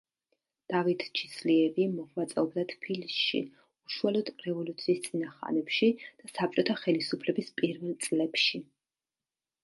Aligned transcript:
დავით 0.73 1.01
ჩისლიევი 1.17 1.83
მოღვაწეობდა 1.97 2.63
თბილისში 2.71 3.41
უშუალოდ 3.89 4.31
რევოლუციის 4.45 5.03
წინა 5.09 5.29
ხანებში 5.33 5.89
და 6.23 6.31
საბჭოთა 6.39 6.77
ხელისუფლების 6.85 7.53
პირველ 7.61 7.93
წლებში. 8.07 8.63